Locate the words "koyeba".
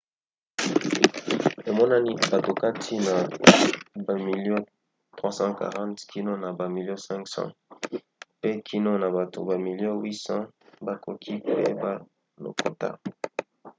11.45-11.91